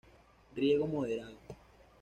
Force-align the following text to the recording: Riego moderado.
Riego 0.55 0.87
moderado. 0.87 1.37